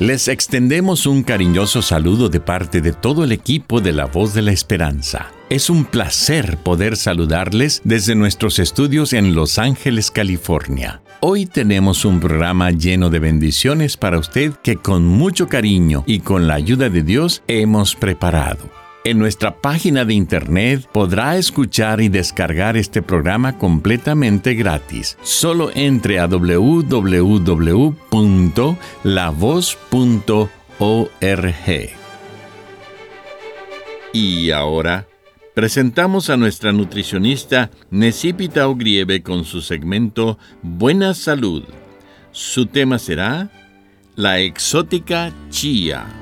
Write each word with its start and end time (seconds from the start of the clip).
Les 0.00 0.28
extendemos 0.28 1.04
un 1.04 1.22
cariñoso 1.22 1.82
saludo 1.82 2.30
de 2.30 2.40
parte 2.40 2.80
de 2.80 2.94
todo 2.94 3.22
el 3.22 3.32
equipo 3.32 3.82
de 3.82 3.92
La 3.92 4.06
Voz 4.06 4.32
de 4.32 4.40
la 4.40 4.50
Esperanza. 4.50 5.30
Es 5.50 5.68
un 5.68 5.84
placer 5.84 6.56
poder 6.56 6.96
saludarles 6.96 7.82
desde 7.84 8.14
nuestros 8.14 8.58
estudios 8.58 9.12
en 9.12 9.34
Los 9.34 9.58
Ángeles, 9.58 10.10
California. 10.10 11.02
Hoy 11.20 11.44
tenemos 11.44 12.06
un 12.06 12.18
programa 12.18 12.70
lleno 12.70 13.10
de 13.10 13.18
bendiciones 13.18 13.98
para 13.98 14.18
usted 14.18 14.54
que 14.62 14.76
con 14.76 15.04
mucho 15.04 15.48
cariño 15.48 16.02
y 16.06 16.20
con 16.20 16.48
la 16.48 16.54
ayuda 16.54 16.88
de 16.88 17.02
Dios 17.02 17.42
hemos 17.46 17.94
preparado. 17.94 18.70
En 19.02 19.18
nuestra 19.18 19.56
página 19.56 20.04
de 20.04 20.12
internet 20.12 20.86
podrá 20.92 21.38
escuchar 21.38 22.02
y 22.02 22.10
descargar 22.10 22.76
este 22.76 23.00
programa 23.00 23.56
completamente 23.56 24.52
gratis. 24.54 25.16
Solo 25.22 25.70
entre 25.74 26.18
a 26.18 26.26
www.lavoz.org. 26.26 27.20
Y 34.12 34.50
ahora 34.50 35.06
presentamos 35.54 36.28
a 36.28 36.36
nuestra 36.36 36.72
nutricionista 36.72 37.70
Necipita 37.90 38.68
Ogrieve 38.68 39.22
con 39.22 39.46
su 39.46 39.62
segmento 39.62 40.36
Buena 40.60 41.14
Salud. 41.14 41.64
Su 42.32 42.66
tema 42.66 42.98
será 42.98 43.50
La 44.14 44.40
exótica 44.40 45.32
chía. 45.48 46.19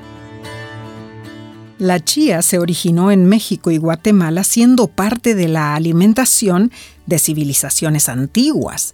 La 1.79 2.03
chía 2.03 2.41
se 2.41 2.59
originó 2.59 3.09
en 3.09 3.25
México 3.25 3.71
y 3.71 3.77
Guatemala 3.77 4.43
siendo 4.43 4.87
parte 4.87 5.33
de 5.33 5.47
la 5.47 5.75
alimentación 5.75 6.73
de 7.05 7.19
civilizaciones 7.19 8.09
antiguas. 8.09 8.93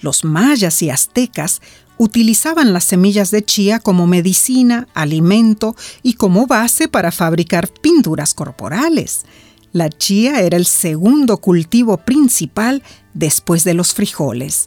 Los 0.00 0.24
mayas 0.24 0.82
y 0.82 0.90
aztecas 0.90 1.62
utilizaban 1.96 2.72
las 2.72 2.82
semillas 2.82 3.30
de 3.30 3.44
chía 3.44 3.78
como 3.78 4.08
medicina, 4.08 4.88
alimento 4.94 5.76
y 6.02 6.14
como 6.14 6.48
base 6.48 6.88
para 6.88 7.12
fabricar 7.12 7.68
pinturas 7.68 8.34
corporales. 8.34 9.26
La 9.70 9.88
chía 9.88 10.40
era 10.40 10.56
el 10.56 10.66
segundo 10.66 11.36
cultivo 11.36 11.98
principal 11.98 12.82
después 13.12 13.62
de 13.62 13.74
los 13.74 13.94
frijoles. 13.94 14.66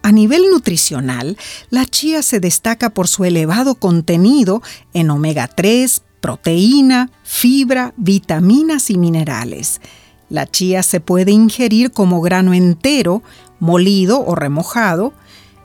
A 0.00 0.12
nivel 0.12 0.44
nutricional, 0.50 1.36
la 1.68 1.84
chía 1.84 2.22
se 2.22 2.40
destaca 2.40 2.88
por 2.88 3.06
su 3.06 3.26
elevado 3.26 3.74
contenido 3.74 4.62
en 4.94 5.10
omega 5.10 5.46
3, 5.46 6.02
proteína, 6.22 7.10
fibra, 7.24 7.92
vitaminas 7.98 8.88
y 8.88 8.96
minerales. 8.96 9.82
La 10.30 10.50
chía 10.50 10.82
se 10.82 11.00
puede 11.00 11.32
ingerir 11.32 11.90
como 11.90 12.22
grano 12.22 12.54
entero, 12.54 13.22
molido 13.58 14.24
o 14.24 14.34
remojado, 14.34 15.12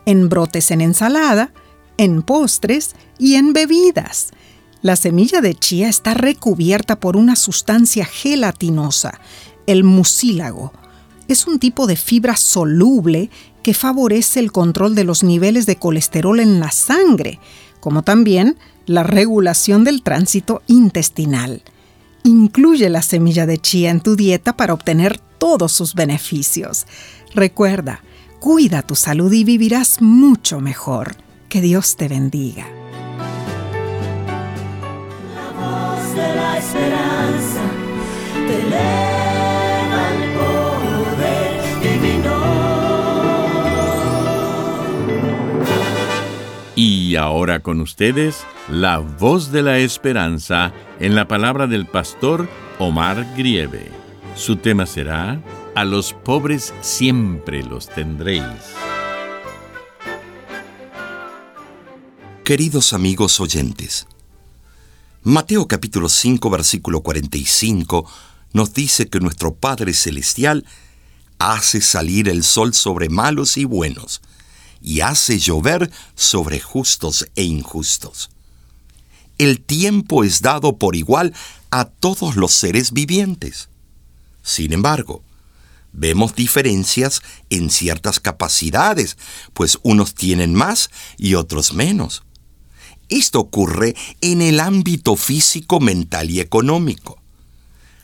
en 0.06 0.28
brotes 0.28 0.72
en 0.72 0.82
ensalada, 0.82 1.52
en 1.98 2.24
postres 2.24 2.96
y 3.20 3.36
en 3.36 3.54
bebidas. 3.54 4.32
La 4.82 4.96
semilla 4.96 5.42
de 5.42 5.54
chía 5.54 5.90
está 5.90 6.16
recubierta 6.16 7.00
por 7.00 7.18
una 7.18 7.36
sustancia 7.36 8.06
gelatinosa, 8.06 9.20
el 9.68 9.84
mucílago. 9.84 10.74
Es 11.28 11.46
un 11.46 11.60
tipo 11.60 11.86
de 11.86 11.98
fibra 11.98 12.36
soluble 12.36 13.30
que 13.62 13.76
favorece 13.76 14.40
el 14.40 14.52
control 14.52 14.96
de 14.96 15.04
los 15.04 15.24
niveles 15.24 15.68
de 15.68 15.76
colesterol 15.76 16.40
en 16.40 16.60
la 16.60 16.72
sangre, 16.72 17.40
como 17.80 18.02
también 18.02 18.58
la 18.88 19.04
regulación 19.04 19.84
del 19.84 20.02
tránsito 20.02 20.64
intestinal. 20.66 21.62
Incluye 22.24 22.90
la 22.90 23.04
semilla 23.04 23.46
de 23.46 23.60
chía 23.60 23.92
en 23.92 24.02
tu 24.02 24.16
dieta 24.16 24.58
para 24.58 24.74
obtener 24.74 25.20
todos 25.20 25.72
sus 25.72 25.94
beneficios. 25.94 26.88
Recuerda, 27.36 28.02
cuida 28.40 28.82
tu 28.82 28.96
salud 28.96 29.32
y 29.32 29.44
vivirás 29.44 30.02
mucho 30.02 30.60
mejor. 30.60 31.16
Que 31.50 31.62
Dios 31.62 31.96
te 31.96 32.08
bendiga. 32.08 32.66
Ahora 47.18 47.62
con 47.62 47.82
ustedes, 47.82 48.46
la 48.70 49.00
voz 49.00 49.52
de 49.52 49.64
la 49.64 49.80
esperanza 49.80 50.72
en 51.00 51.16
la 51.16 51.28
palabra 51.28 51.68
del 51.68 51.86
pastor 51.86 52.48
Omar 52.80 53.34
Grieve. 53.36 53.92
Su 54.36 54.58
tema 54.58 54.86
será, 54.86 55.42
A 55.76 55.86
los 55.86 56.14
pobres 56.14 56.74
siempre 56.82 57.64
los 57.64 57.88
tendréis. 57.88 58.44
Queridos 62.44 62.94
amigos 62.94 63.40
oyentes, 63.40 64.08
Mateo 65.24 65.68
capítulo 65.68 66.08
5 66.08 66.50
versículo 66.50 67.02
45 67.02 68.10
nos 68.54 68.74
dice 68.74 69.10
que 69.10 69.20
nuestro 69.20 69.54
Padre 69.54 69.94
Celestial 69.94 70.66
hace 71.38 71.82
salir 71.82 72.30
el 72.30 72.44
sol 72.44 72.74
sobre 72.74 73.10
malos 73.10 73.58
y 73.58 73.66
buenos 73.66 74.22
y 74.82 75.02
hace 75.02 75.40
llover 75.40 75.92
sobre 76.16 76.60
justos 76.60 77.28
e 77.36 77.44
injustos. 77.44 78.30
El 79.38 79.62
tiempo 79.62 80.24
es 80.24 80.42
dado 80.42 80.78
por 80.78 80.96
igual 80.96 81.34
a 81.70 81.86
todos 81.86 82.36
los 82.36 82.54
seres 82.54 82.92
vivientes. 82.92 83.70
Sin 84.42 84.74
embargo, 84.74 85.22
vemos 85.94 86.36
diferencias 86.36 87.22
en 87.50 87.70
ciertas 87.70 88.20
capacidades, 88.20 89.18
pues 89.54 89.78
unos 89.84 90.16
tienen 90.16 90.54
más 90.54 90.90
y 91.18 91.36
otros 91.36 91.74
menos. 91.74 92.24
Esto 93.10 93.40
ocurre 93.40 93.96
en 94.22 94.42
el 94.42 94.60
ámbito 94.60 95.16
físico, 95.16 95.80
mental 95.80 96.30
y 96.30 96.40
económico. 96.40 97.22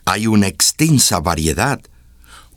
Hay 0.06 0.28
una 0.28 0.48
extensa 0.48 1.20
variedad. 1.20 1.82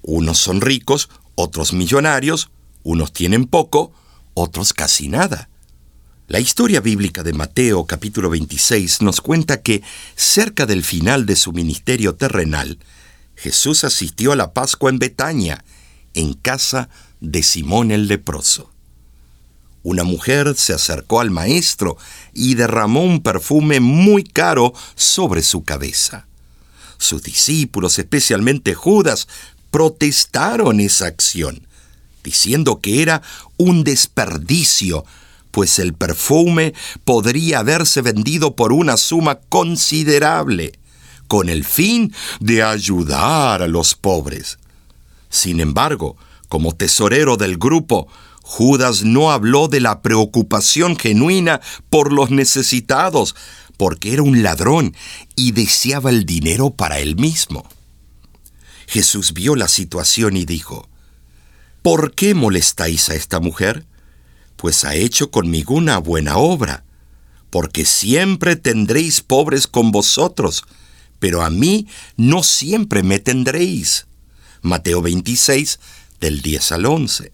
Unos 0.03 0.39
son 0.39 0.61
ricos, 0.61 1.09
otros 1.35 1.73
millonarios, 1.73 2.51
unos 2.83 3.13
tienen 3.13 3.47
poco, 3.47 3.93
otros 4.37 4.75
casi 4.75 5.09
nada. 5.09 5.49
La 6.29 6.41
historia 6.41 6.81
bíblica 6.81 7.23
de 7.23 7.33
Mateo 7.33 7.87
capítulo 7.87 8.29
26 8.29 9.01
nos 9.01 9.23
cuenta 9.23 9.63
que, 9.63 9.83
cerca 10.15 10.67
del 10.67 10.85
final 10.85 11.25
de 11.25 11.37
su 11.37 11.53
ministerio 11.53 12.15
terrenal, 12.15 12.79
Jesús 13.35 13.83
asistió 13.85 14.33
a 14.33 14.37
la 14.37 14.53
Pascua 14.53 14.91
en 14.91 14.99
Betania, 14.99 15.65
en 16.13 16.35
casa 16.35 16.91
de 17.21 17.43
Simón 17.43 17.91
el 17.91 18.09
leproso. 18.09 18.71
Una 19.83 20.05
mujer 20.05 20.55
se 20.57 20.75
acercó 20.75 21.21
al 21.21 21.31
maestro 21.31 21.97
y 22.35 22.57
derramó 22.57 23.05
un 23.05 23.23
perfume 23.23 23.81
muy 23.81 24.23
caro 24.23 24.75
sobre 24.97 25.43
su 25.43 25.65
cabeza. 25.65 26.27
Sus 26.99 27.23
discípulos, 27.23 27.99
especialmente 27.99 28.75
Judas, 28.75 29.29
protestaron 29.71 30.81
esa 30.81 31.07
acción 31.07 31.67
diciendo 32.27 32.81
que 32.81 33.03
era 33.03 33.23
un 33.57 33.85
desperdicio, 33.85 35.05
pues 35.53 35.79
el 35.79 35.95
perfume 35.95 36.75
podría 37.05 37.61
haberse 37.61 38.03
vendido 38.03 38.57
por 38.57 38.73
una 38.73 38.97
suma 38.97 39.37
considerable, 39.49 40.73
con 41.29 41.49
el 41.49 41.65
fin 41.65 42.13
de 42.41 42.65
ayudar 42.65 43.63
a 43.63 43.69
los 43.69 43.95
pobres. 43.95 44.59
Sin 45.31 45.61
embargo, 45.61 46.17
como 46.49 46.75
tesorero 46.75 47.37
del 47.37 47.59
grupo, 47.59 48.09
Judas 48.43 49.05
no 49.05 49.31
habló 49.31 49.69
de 49.69 49.81
la 49.81 50.03
preocupación 50.03 50.99
genuina 50.99 51.61
por 51.91 52.13
los 52.13 52.31
necesitados, 52.31 53.37
porque 53.77 54.15
era 54.15 54.23
un 54.23 54.43
ladrón 54.43 54.97
y 55.37 55.53
deseaba 55.53 56.11
el 56.11 56.27
dinero 56.27 56.71
para 56.71 56.99
él 56.99 57.15
mismo. 57.15 57.65
Jesús 58.89 59.33
vio 59.33 59.55
la 59.55 59.69
situación 59.69 60.37
y 60.37 60.45
dijo, 60.45 60.89
¿Por 61.87 62.17
qué 62.17 62.35
molestáis 62.35 63.11
a 63.11 63.15
esta 63.15 63.39
mujer? 63.39 63.87
Pues 64.57 64.85
ha 64.85 64.97
hecho 64.97 65.31
conmigo 65.31 65.77
una 65.77 65.99
buena 65.99 66.37
obra, 66.37 66.83
porque 67.49 67.85
siempre 67.85 68.57
tendréis 68.57 69.21
pobres 69.21 69.69
con 69.69 69.93
vosotros, 69.93 70.65
pero 71.21 71.43
a 71.43 71.51
mí 71.51 71.87
no 72.17 72.43
siempre 72.43 73.05
me 73.05 73.21
tendréis. 73.21 74.09
Mateo 74.63 75.01
26, 75.01 75.79
del 76.19 76.43
10 76.43 76.73
al 76.73 76.87
11. 76.87 77.31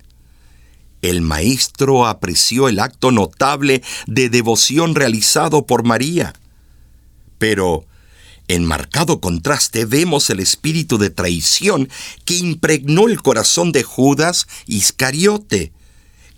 el 1.01 1.23
maestro 1.23 2.07
apreció 2.07 2.69
el 2.69 2.79
acto 2.79 3.11
notable 3.11 3.83
de 4.07 4.29
devoción 4.29 4.95
realizado 4.95 5.65
por 5.65 5.83
María. 5.83 6.35
Pero, 7.39 7.87
en 8.49 8.65
marcado 8.65 9.21
contraste 9.21 9.85
vemos 9.85 10.31
el 10.31 10.41
espíritu 10.41 10.99
de 10.99 11.11
traición 11.11 11.89
que 12.25 12.37
impregnó 12.37 13.09
el 13.09 13.23
corazón 13.23 13.73
de 13.73 13.83
Judas 13.83 14.47
Iscariote, 14.67 15.73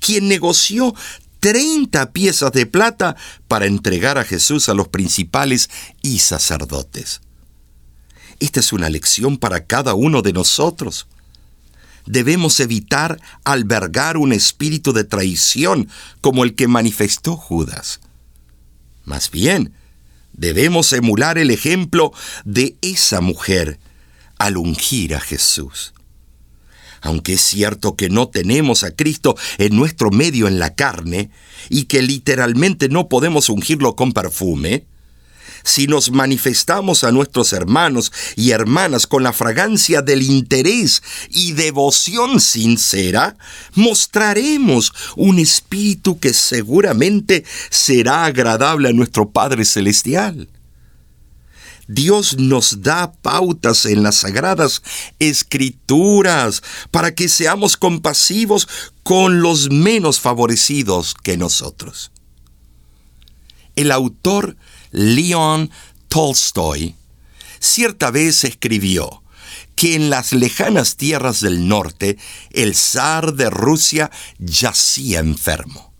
quien 0.00 0.28
negoció 0.28 0.94
30 1.40 2.12
piezas 2.12 2.52
de 2.52 2.66
plata 2.66 3.16
para 3.48 3.66
entregar 3.66 4.18
a 4.18 4.24
Jesús 4.24 4.68
a 4.68 4.74
los 4.74 4.88
principales 4.88 5.70
y 6.02 6.20
sacerdotes. 6.20 7.20
Esta 8.40 8.60
es 8.60 8.72
una 8.72 8.88
lección 8.88 9.38
para 9.38 9.66
cada 9.66 9.94
uno 9.94 10.22
de 10.22 10.32
nosotros 10.32 11.06
debemos 12.06 12.60
evitar 12.60 13.20
albergar 13.44 14.16
un 14.16 14.32
espíritu 14.32 14.92
de 14.92 15.04
traición 15.04 15.88
como 16.20 16.44
el 16.44 16.54
que 16.54 16.68
manifestó 16.68 17.36
Judas. 17.36 18.00
Más 19.04 19.30
bien, 19.30 19.74
debemos 20.34 20.92
emular 20.92 21.38
el 21.38 21.50
ejemplo 21.50 22.12
de 22.44 22.76
esa 22.82 23.20
mujer 23.20 23.78
al 24.38 24.56
ungir 24.56 25.14
a 25.14 25.20
Jesús. 25.20 25.94
Aunque 27.00 27.34
es 27.34 27.42
cierto 27.42 27.96
que 27.96 28.08
no 28.08 28.28
tenemos 28.28 28.82
a 28.82 28.90
Cristo 28.90 29.36
en 29.58 29.76
nuestro 29.76 30.10
medio 30.10 30.48
en 30.48 30.58
la 30.58 30.74
carne 30.74 31.30
y 31.68 31.84
que 31.84 32.00
literalmente 32.00 32.88
no 32.88 33.08
podemos 33.08 33.50
ungirlo 33.50 33.94
con 33.94 34.12
perfume, 34.12 34.86
si 35.64 35.86
nos 35.86 36.10
manifestamos 36.10 37.04
a 37.04 37.10
nuestros 37.10 37.52
hermanos 37.52 38.12
y 38.36 38.50
hermanas 38.50 39.06
con 39.06 39.22
la 39.22 39.32
fragancia 39.32 40.02
del 40.02 40.22
interés 40.22 41.02
y 41.30 41.52
devoción 41.52 42.40
sincera, 42.40 43.36
mostraremos 43.74 44.92
un 45.16 45.38
espíritu 45.38 46.18
que 46.18 46.32
seguramente 46.32 47.44
será 47.70 48.26
agradable 48.26 48.90
a 48.90 48.92
nuestro 48.92 49.30
Padre 49.30 49.64
Celestial. 49.64 50.48
Dios 51.86 52.38
nos 52.38 52.82
da 52.82 53.12
pautas 53.12 53.84
en 53.84 54.02
las 54.02 54.16
sagradas 54.16 54.82
escrituras 55.18 56.62
para 56.90 57.14
que 57.14 57.28
seamos 57.28 57.76
compasivos 57.76 58.68
con 59.02 59.40
los 59.40 59.70
menos 59.70 60.20
favorecidos 60.20 61.14
que 61.22 61.36
nosotros. 61.36 62.10
El 63.76 63.90
autor 63.90 64.56
Leon 64.94 65.72
Tolstoy 66.06 66.94
cierta 67.58 68.12
vez 68.12 68.44
escribió 68.44 69.24
que 69.74 69.96
en 69.96 70.08
las 70.08 70.32
lejanas 70.32 70.94
tierras 70.94 71.40
del 71.40 71.66
norte 71.66 72.16
el 72.52 72.76
zar 72.76 73.34
de 73.34 73.50
Rusia 73.50 74.12
yacía 74.38 75.18
enfermo. 75.18 75.92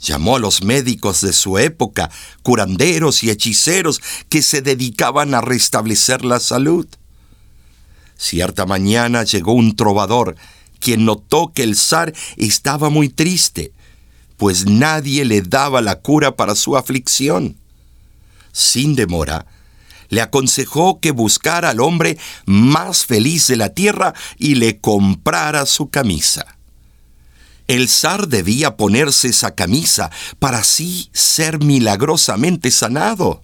Llamó 0.00 0.36
a 0.36 0.38
los 0.38 0.62
médicos 0.62 1.20
de 1.20 1.34
su 1.34 1.58
época, 1.58 2.10
curanderos 2.42 3.22
y 3.24 3.28
hechiceros 3.28 4.00
que 4.30 4.40
se 4.40 4.62
dedicaban 4.62 5.34
a 5.34 5.42
restablecer 5.42 6.24
la 6.24 6.40
salud. 6.40 6.86
Cierta 8.16 8.64
mañana 8.64 9.24
llegó 9.24 9.52
un 9.52 9.76
trovador, 9.76 10.34
quien 10.80 11.04
notó 11.04 11.52
que 11.52 11.62
el 11.62 11.76
zar 11.76 12.14
estaba 12.38 12.88
muy 12.88 13.10
triste, 13.10 13.72
pues 14.38 14.64
nadie 14.64 15.26
le 15.26 15.42
daba 15.42 15.82
la 15.82 16.00
cura 16.00 16.36
para 16.36 16.54
su 16.54 16.74
aflicción 16.74 17.58
sin 18.52 18.94
demora, 18.94 19.46
le 20.08 20.20
aconsejó 20.22 21.00
que 21.00 21.10
buscara 21.10 21.70
al 21.70 21.80
hombre 21.80 22.18
más 22.46 23.04
feliz 23.04 23.46
de 23.46 23.56
la 23.56 23.70
tierra 23.70 24.14
y 24.38 24.54
le 24.54 24.78
comprara 24.78 25.66
su 25.66 25.90
camisa. 25.90 26.58
El 27.66 27.88
zar 27.88 28.28
debía 28.28 28.76
ponerse 28.76 29.28
esa 29.28 29.54
camisa 29.54 30.10
para 30.38 30.58
así 30.58 31.10
ser 31.12 31.62
milagrosamente 31.62 32.70
sanado. 32.70 33.42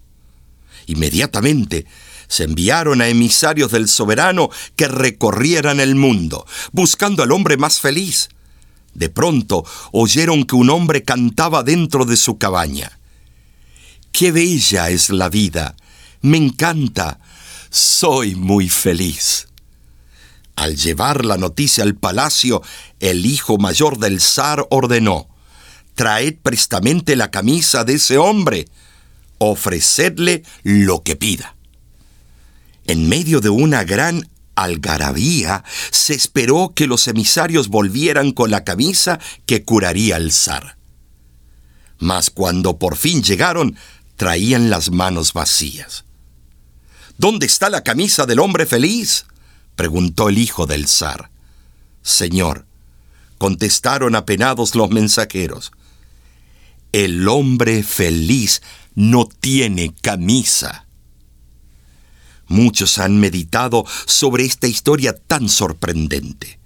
Inmediatamente 0.86 1.86
se 2.26 2.44
enviaron 2.44 3.02
a 3.02 3.08
emisarios 3.08 3.70
del 3.70 3.86
soberano 3.86 4.48
que 4.76 4.88
recorrieran 4.88 5.78
el 5.78 5.94
mundo, 5.94 6.46
buscando 6.72 7.22
al 7.22 7.32
hombre 7.32 7.58
más 7.58 7.80
feliz. 7.80 8.30
De 8.94 9.10
pronto 9.10 9.64
oyeron 9.92 10.44
que 10.44 10.54
un 10.54 10.70
hombre 10.70 11.02
cantaba 11.02 11.62
dentro 11.62 12.06
de 12.06 12.16
su 12.16 12.38
cabaña. 12.38 12.98
Qué 14.14 14.30
bella 14.30 14.90
es 14.90 15.10
la 15.10 15.28
vida. 15.28 15.74
Me 16.20 16.36
encanta. 16.36 17.18
Soy 17.68 18.36
muy 18.36 18.68
feliz. 18.68 19.48
Al 20.54 20.76
llevar 20.76 21.24
la 21.24 21.36
noticia 21.36 21.82
al 21.82 21.96
palacio, 21.96 22.62
el 23.00 23.26
hijo 23.26 23.58
mayor 23.58 23.98
del 23.98 24.20
zar 24.20 24.68
ordenó, 24.70 25.26
Traed 25.96 26.36
prestamente 26.44 27.16
la 27.16 27.32
camisa 27.32 27.82
de 27.82 27.94
ese 27.94 28.16
hombre, 28.16 28.68
ofrecedle 29.38 30.44
lo 30.62 31.02
que 31.02 31.16
pida. 31.16 31.56
En 32.86 33.08
medio 33.08 33.40
de 33.40 33.48
una 33.48 33.82
gran 33.82 34.30
algarabía, 34.54 35.64
se 35.90 36.14
esperó 36.14 36.72
que 36.72 36.86
los 36.86 37.08
emisarios 37.08 37.66
volvieran 37.66 38.30
con 38.30 38.52
la 38.52 38.62
camisa 38.62 39.18
que 39.44 39.64
curaría 39.64 40.14
al 40.14 40.30
zar. 40.30 40.76
Mas 41.98 42.30
cuando 42.30 42.78
por 42.78 42.96
fin 42.96 43.22
llegaron, 43.22 43.76
traían 44.16 44.70
las 44.70 44.90
manos 44.90 45.32
vacías. 45.32 46.04
¿Dónde 47.18 47.46
está 47.46 47.70
la 47.70 47.82
camisa 47.82 48.26
del 48.26 48.40
hombre 48.40 48.66
feliz? 48.66 49.26
preguntó 49.76 50.28
el 50.28 50.38
hijo 50.38 50.66
del 50.66 50.86
zar. 50.86 51.30
Señor, 52.02 52.66
contestaron 53.38 54.14
apenados 54.14 54.74
los 54.74 54.90
mensajeros, 54.90 55.72
el 56.92 57.28
hombre 57.28 57.82
feliz 57.82 58.62
no 58.94 59.26
tiene 59.26 59.92
camisa. 60.00 60.86
Muchos 62.46 62.98
han 62.98 63.18
meditado 63.18 63.84
sobre 64.06 64.44
esta 64.44 64.68
historia 64.68 65.16
tan 65.16 65.48
sorprendente. 65.48 66.60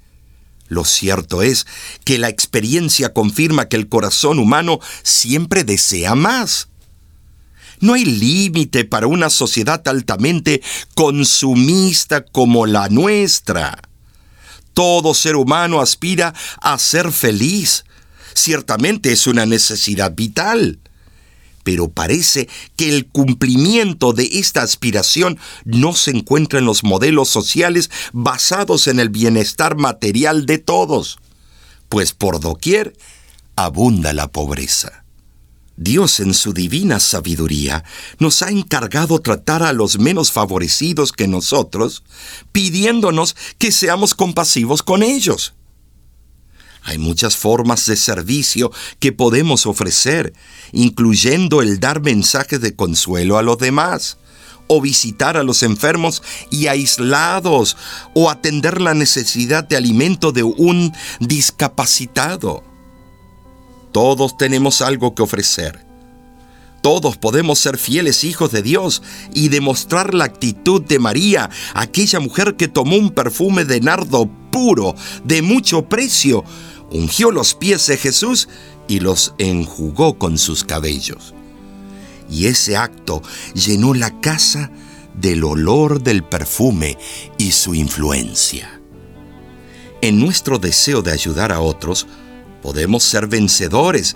Lo 0.68 0.84
cierto 0.84 1.42
es 1.42 1.66
que 2.04 2.18
la 2.18 2.28
experiencia 2.28 3.14
confirma 3.14 3.68
que 3.68 3.76
el 3.76 3.88
corazón 3.88 4.38
humano 4.38 4.80
siempre 5.02 5.64
desea 5.64 6.14
más. 6.14 6.68
No 7.80 7.94
hay 7.94 8.04
límite 8.04 8.84
para 8.84 9.06
una 9.06 9.30
sociedad 9.30 9.86
altamente 9.86 10.62
consumista 10.94 12.24
como 12.24 12.66
la 12.66 12.88
nuestra. 12.88 13.80
Todo 14.74 15.14
ser 15.14 15.36
humano 15.36 15.80
aspira 15.80 16.34
a 16.60 16.78
ser 16.78 17.10
feliz. 17.12 17.84
Ciertamente 18.34 19.12
es 19.12 19.26
una 19.26 19.46
necesidad 19.46 20.14
vital. 20.14 20.78
Pero 21.64 21.88
parece 21.88 22.48
que 22.76 22.88
el 22.88 23.06
cumplimiento 23.06 24.12
de 24.12 24.24
esta 24.38 24.62
aspiración 24.62 25.38
no 25.64 25.94
se 25.94 26.12
encuentra 26.12 26.60
en 26.60 26.64
los 26.64 26.84
modelos 26.84 27.28
sociales 27.28 27.90
basados 28.12 28.86
en 28.86 29.00
el 29.00 29.10
bienestar 29.10 29.76
material 29.76 30.46
de 30.46 30.58
todos, 30.58 31.18
pues 31.88 32.12
por 32.12 32.40
doquier 32.40 32.96
abunda 33.56 34.12
la 34.12 34.28
pobreza. 34.28 35.04
Dios 35.80 36.18
en 36.18 36.34
su 36.34 36.52
divina 36.52 36.98
sabiduría 36.98 37.84
nos 38.18 38.42
ha 38.42 38.50
encargado 38.50 39.20
tratar 39.20 39.62
a 39.62 39.72
los 39.72 40.00
menos 40.00 40.32
favorecidos 40.32 41.12
que 41.12 41.28
nosotros, 41.28 42.02
pidiéndonos 42.50 43.36
que 43.58 43.70
seamos 43.70 44.14
compasivos 44.14 44.82
con 44.82 45.04
ellos. 45.04 45.54
Hay 46.82 46.98
muchas 46.98 47.36
formas 47.36 47.86
de 47.86 47.94
servicio 47.94 48.72
que 48.98 49.12
podemos 49.12 49.66
ofrecer, 49.66 50.32
incluyendo 50.72 51.62
el 51.62 51.78
dar 51.78 52.00
mensajes 52.00 52.60
de 52.60 52.74
consuelo 52.74 53.38
a 53.38 53.42
los 53.42 53.58
demás, 53.58 54.18
o 54.66 54.80
visitar 54.80 55.36
a 55.36 55.44
los 55.44 55.62
enfermos 55.62 56.24
y 56.50 56.66
aislados, 56.66 57.76
o 58.14 58.30
atender 58.30 58.80
la 58.80 58.94
necesidad 58.94 59.62
de 59.62 59.76
alimento 59.76 60.32
de 60.32 60.42
un 60.42 60.92
discapacitado. 61.20 62.64
Todos 63.92 64.36
tenemos 64.36 64.82
algo 64.82 65.14
que 65.14 65.22
ofrecer. 65.22 65.88
Todos 66.80 67.16
podemos 67.16 67.58
ser 67.58 67.76
fieles 67.76 68.22
hijos 68.22 68.52
de 68.52 68.62
Dios 68.62 69.02
y 69.34 69.48
demostrar 69.48 70.14
la 70.14 70.24
actitud 70.24 70.80
de 70.82 70.98
María, 70.98 71.50
aquella 71.74 72.20
mujer 72.20 72.54
que 72.56 72.68
tomó 72.68 72.96
un 72.96 73.10
perfume 73.10 73.64
de 73.64 73.80
nardo 73.80 74.30
puro, 74.50 74.94
de 75.24 75.42
mucho 75.42 75.88
precio, 75.88 76.44
ungió 76.90 77.32
los 77.32 77.54
pies 77.54 77.86
de 77.88 77.96
Jesús 77.96 78.48
y 78.86 79.00
los 79.00 79.34
enjugó 79.38 80.18
con 80.18 80.38
sus 80.38 80.64
cabellos. 80.64 81.34
Y 82.30 82.46
ese 82.46 82.76
acto 82.76 83.22
llenó 83.54 83.94
la 83.94 84.20
casa 84.20 84.70
del 85.14 85.42
olor 85.44 86.02
del 86.02 86.22
perfume 86.22 86.96
y 87.38 87.52
su 87.52 87.74
influencia. 87.74 88.80
En 90.00 90.20
nuestro 90.20 90.58
deseo 90.58 91.02
de 91.02 91.10
ayudar 91.10 91.50
a 91.50 91.60
otros, 91.60 92.06
podemos 92.68 93.02
ser 93.02 93.28
vencedores 93.28 94.14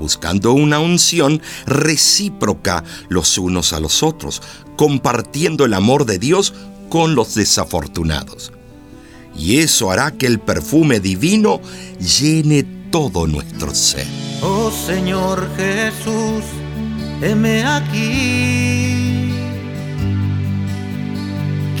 buscando 0.00 0.52
una 0.52 0.80
unción 0.80 1.40
recíproca 1.64 2.82
los 3.08 3.38
unos 3.38 3.72
a 3.72 3.78
los 3.78 4.02
otros, 4.02 4.42
compartiendo 4.74 5.64
el 5.64 5.74
amor 5.74 6.04
de 6.04 6.18
Dios 6.18 6.54
con 6.88 7.14
los 7.14 7.36
desafortunados. 7.36 8.50
Y 9.36 9.58
eso 9.58 9.92
hará 9.92 10.10
que 10.10 10.26
el 10.26 10.40
perfume 10.40 10.98
divino 10.98 11.60
llene 12.00 12.64
todo 12.90 13.28
nuestro 13.28 13.72
ser. 13.72 14.08
Oh 14.42 14.72
Señor 14.72 15.48
Jesús, 15.56 16.42
heme 17.22 17.64
aquí. 17.64 19.30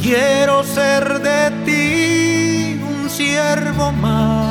Quiero 0.00 0.62
ser 0.62 1.20
de 1.22 1.50
ti 1.64 2.80
un 3.02 3.10
siervo 3.10 3.90
más. 3.90 4.43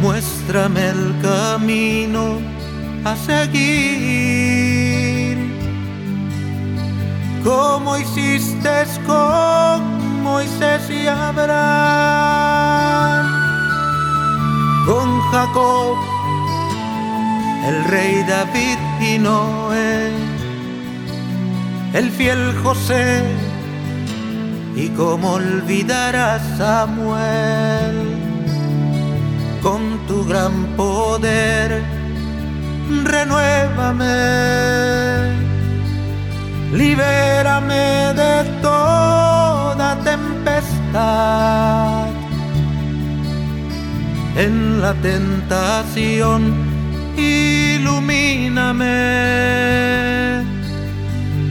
Muéstrame 0.00 0.88
el 0.90 1.14
camino 1.22 2.38
a 3.04 3.16
seguir. 3.16 4.48
Como 7.42 7.96
hiciste 7.96 8.84
con 9.06 10.22
Moisés 10.22 10.90
y 10.90 11.06
Abraham, 11.06 11.56
con 14.86 15.20
Jacob, 15.30 15.96
el 17.66 17.84
rey 17.84 18.22
David 18.28 18.78
y 19.00 19.18
Noé, 19.18 20.12
el 21.94 22.10
fiel 22.10 22.54
José, 22.62 23.22
y 24.76 24.88
cómo 24.90 25.32
olvidar 25.34 26.14
a 26.14 26.38
Samuel, 26.56 28.27
con 29.62 30.06
tu 30.06 30.24
gran 30.24 30.66
poder 30.76 31.82
renuévame, 33.04 34.06
libérame 36.72 38.14
de 38.14 38.44
toda 38.62 39.98
tempestad. 40.04 42.06
En 44.36 44.80
la 44.80 44.94
tentación, 44.94 46.54
ilumíname 47.16 48.86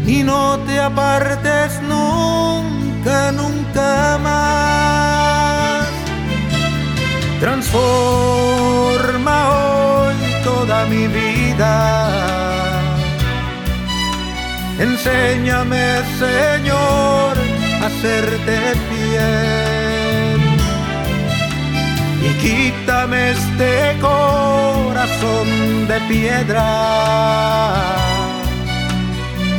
y 0.06 0.24
no 0.24 0.58
te 0.60 0.80
apartes 0.80 1.82
nunca, 1.82 3.34
nunca 3.34 4.18
más. 4.24 5.67
Transforma 7.40 9.38
hoy 9.50 10.16
toda 10.44 10.86
mi 10.86 11.08
vida 11.08 12.28
Enséñame, 14.80 16.04
Señor, 16.20 17.36
a 17.82 17.86
hacerte 17.88 18.58
fiel. 18.88 20.40
Y 22.22 22.30
quítame 22.44 23.32
este 23.32 23.98
corazón 24.00 25.48
de 25.88 26.00
piedra. 26.02 26.66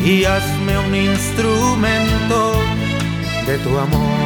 Y 0.05 0.25
hazme 0.25 0.79
un 0.79 0.95
instrumento 0.95 2.61
de 3.45 3.59
tu 3.59 3.77
amor. 3.77 4.18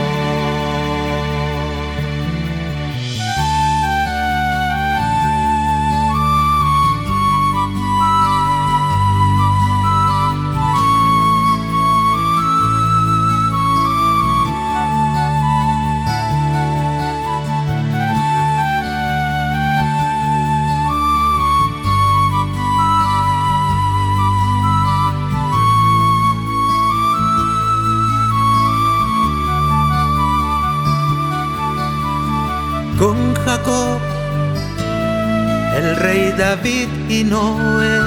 David 36.53 36.89
y 37.09 37.25
Noé, 37.25 37.99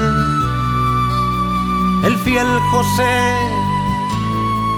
el 2.04 2.16
fiel 2.18 2.46
José, 2.70 3.18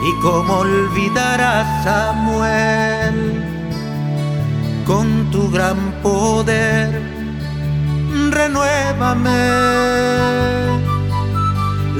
y 0.08 0.10
cómo 0.22 0.60
olvidar 0.60 1.38
a 1.38 1.82
Samuel, 1.84 3.44
con 4.86 5.30
tu 5.30 5.50
gran 5.50 5.76
poder, 6.02 6.88
renuévame, 8.30 9.44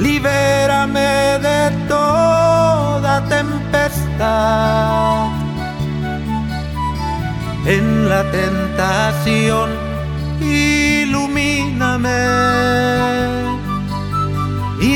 libérame 0.01 1.37
de 1.47 1.69
toda 1.87 3.23
tempestad. 3.29 5.27
En 7.67 8.09
la 8.09 8.23
tentación, 8.31 9.69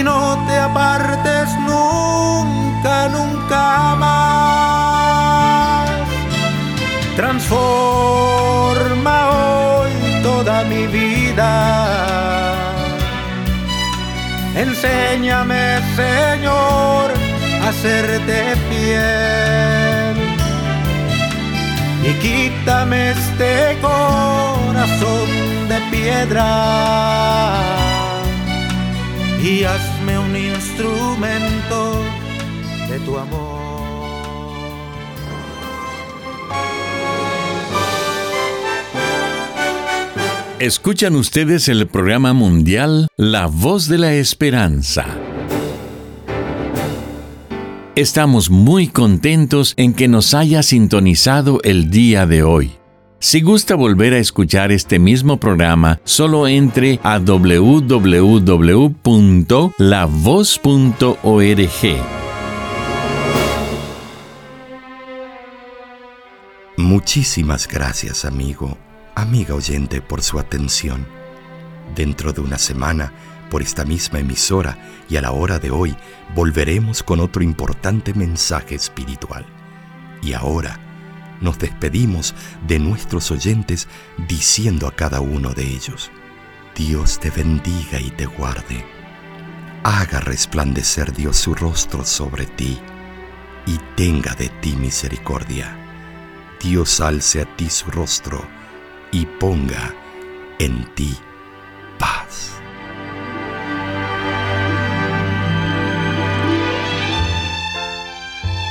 no 0.04 0.46
te 0.48 0.58
apartes 0.58 1.50
nunca, 1.60 3.08
nunca 3.10 3.96
más. 3.96 5.90
Transforma 7.16 9.30
hoy 9.30 9.92
toda 10.22 10.64
mi 10.66 10.88
vida. 10.88 12.56
Enséñame, 14.56 15.80
Señor, 15.96 17.12
a 17.64 17.70
hacerte 17.70 18.56
fiel 18.70 20.18
y 22.04 22.14
quítame 22.22 23.12
este 23.12 23.78
corazón 23.82 25.30
de 25.70 25.80
piedra 25.90 26.94
y 29.44 29.66
un 29.66 29.93
instrumento 30.74 32.02
de 32.90 33.00
tu 33.06 33.18
amor. 33.18 33.62
Escuchan 40.60 41.16
ustedes 41.16 41.68
el 41.68 41.88
programa 41.88 42.34
mundial 42.34 43.08
La 43.18 43.48
Voz 43.48 43.88
de 43.88 43.98
la 44.00 44.14
Esperanza. 44.14 45.06
Estamos 47.96 48.50
muy 48.50 48.88
contentos 48.88 49.74
en 49.78 49.94
que 49.94 50.08
nos 50.08 50.34
haya 50.34 50.64
sintonizado 50.64 51.60
el 51.64 51.92
día 51.92 52.26
de 52.26 52.42
hoy. 52.42 52.83
Si 53.24 53.40
gusta 53.40 53.76
volver 53.76 54.14
a 54.14 54.18
escuchar 54.18 54.74
este 54.74 55.00
mismo 55.00 55.38
programa, 55.38 56.02
solo 56.04 56.46
entre 56.46 57.00
a 57.04 57.20
www.lavoz.org. 57.20 58.18
Muchísimas 66.76 67.66
gracias, 67.66 68.26
amigo, 68.26 68.78
amiga 69.16 69.56
oyente, 69.56 70.02
por 70.02 70.22
su 70.22 70.38
atención. 70.38 71.08
Dentro 71.96 72.34
de 72.34 72.42
una 72.42 72.58
semana, 72.58 73.14
por 73.50 73.62
esta 73.62 73.86
misma 73.86 74.20
emisora 74.20 74.78
y 75.10 75.16
a 75.16 75.22
la 75.22 75.32
hora 75.32 75.60
de 75.60 75.72
hoy 75.72 75.96
volveremos 76.36 77.02
con 77.02 77.22
otro 77.22 77.42
importante 77.42 78.14
mensaje 78.14 78.76
espiritual. 78.76 79.46
Y 80.22 80.34
ahora 80.34 80.83
nos 81.44 81.60
despedimos 81.60 82.34
de 82.66 82.80
nuestros 82.80 83.30
oyentes 83.30 83.88
diciendo 84.28 84.88
a 84.88 84.96
cada 84.96 85.22
uno 85.22 85.54
de 85.54 85.64
ellos, 85.64 86.10
Dios 86.76 87.20
te 87.20 87.30
bendiga 87.30 88.00
y 88.00 88.10
te 88.12 88.26
guarde. 88.26 88.84
Haga 89.84 90.22
resplandecer 90.22 91.14
Dios 91.14 91.38
su 91.38 91.54
rostro 91.54 92.04
sobre 92.06 92.46
ti 92.46 92.80
y 93.68 93.78
tenga 93.96 94.34
de 94.34 94.50
ti 94.50 94.76
misericordia. 94.76 95.78
Dios 96.62 97.02
alce 97.02 97.42
a 97.42 97.56
ti 97.58 97.70
su 97.70 97.92
rostro 97.92 98.48
y 99.12 99.26
ponga 99.26 99.94
en 100.60 100.86
ti 100.96 101.16